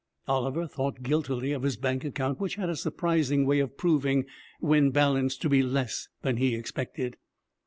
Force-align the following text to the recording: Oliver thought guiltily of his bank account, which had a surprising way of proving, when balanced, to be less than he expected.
Oliver 0.27 0.65
thought 0.65 1.03
guiltily 1.03 1.51
of 1.51 1.61
his 1.61 1.77
bank 1.77 2.03
account, 2.03 2.39
which 2.39 2.55
had 2.55 2.69
a 2.71 2.75
surprising 2.75 3.45
way 3.45 3.59
of 3.59 3.77
proving, 3.77 4.25
when 4.59 4.89
balanced, 4.89 5.43
to 5.43 5.47
be 5.49 5.61
less 5.61 6.07
than 6.23 6.37
he 6.37 6.55
expected. 6.55 7.17